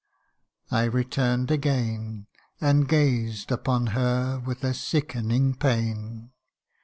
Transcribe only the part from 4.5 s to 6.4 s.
a sickening pain.